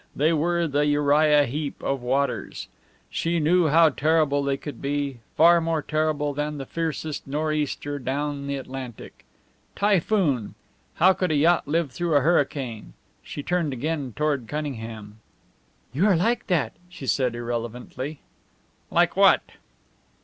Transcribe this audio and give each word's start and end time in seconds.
They 0.15 0.33
were 0.33 0.65
the 0.65 0.83
Uriah 0.87 1.45
Heep 1.45 1.83
of 1.83 2.01
waters. 2.01 2.67
She 3.11 3.39
knew 3.39 3.67
how 3.67 3.89
terrible 3.89 4.41
they 4.43 4.57
could 4.57 4.81
be, 4.81 5.19
far 5.37 5.61
more 5.61 5.83
terrible 5.83 6.33
than 6.33 6.57
the 6.57 6.65
fiercest 6.65 7.27
nor'easter 7.27 7.99
down 7.99 8.47
the 8.47 8.55
Atlantic. 8.55 9.25
Typhoon! 9.75 10.55
How 10.95 11.13
could 11.13 11.29
a 11.29 11.35
yacht 11.35 11.67
live 11.67 11.91
through 11.91 12.15
a 12.15 12.21
hurricane? 12.21 12.93
She 13.21 13.43
turned 13.43 13.73
again 13.73 14.13
toward 14.15 14.47
Cunningham. 14.47 15.19
"You 15.93 16.07
are 16.07 16.15
like 16.15 16.47
that," 16.47 16.73
she 16.89 17.05
said, 17.05 17.35
irrelevantly. 17.35 18.21
"Like 18.89 19.15
what?" 19.15 19.43